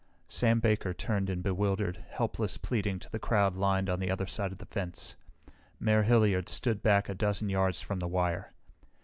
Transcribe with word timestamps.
Sam 0.29 0.59
Baker 0.59 0.95
turned 0.95 1.29
in 1.29 1.43
bewildered, 1.43 2.03
helpless 2.09 2.57
pleading 2.57 2.97
to 2.97 3.09
the 3.11 3.19
crowd 3.19 3.55
lined 3.55 3.87
on 3.87 3.99
the 3.99 4.09
other 4.09 4.25
side 4.25 4.51
of 4.51 4.57
the 4.57 4.65
fence. 4.65 5.15
Mayor 5.79 6.01
Hilliard 6.01 6.49
stood 6.49 6.81
back 6.81 7.07
a 7.07 7.13
dozen 7.13 7.49
yards 7.49 7.81
from 7.81 7.99
the 7.99 8.07
wire. 8.07 8.51